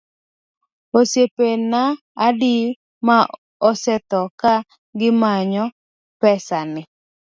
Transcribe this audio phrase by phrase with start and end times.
[0.97, 1.81] Osiepena
[2.25, 2.53] adi
[3.07, 3.17] ma
[3.69, 4.53] osetho ka
[4.99, 5.65] gimanyo
[6.21, 6.81] pesa ni?